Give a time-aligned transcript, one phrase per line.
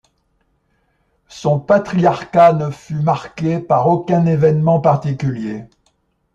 [1.27, 5.65] Son patriarcat ne fut marqué par aucun évènement particulier.